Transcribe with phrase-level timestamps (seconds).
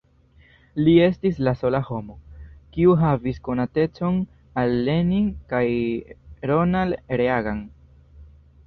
[0.85, 2.15] Li estis la sola homo,
[2.77, 4.19] kiu havis konatecon
[4.63, 5.65] al Lenin kaj
[6.55, 7.65] Ronald Reagan.